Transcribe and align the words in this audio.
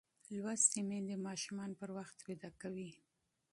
لوستې 0.37 0.79
میندې 0.89 1.15
ماشومان 1.27 1.71
پر 1.79 1.89
وخت 1.97 2.17
ویده 2.27 2.51
کوي. 2.61 2.91